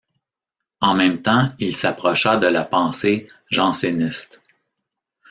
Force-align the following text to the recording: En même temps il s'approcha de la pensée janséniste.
En 0.79 0.95
même 0.95 1.21
temps 1.21 1.51
il 1.59 1.75
s'approcha 1.75 2.35
de 2.35 2.47
la 2.47 2.63
pensée 2.65 3.27
janséniste. 3.51 4.41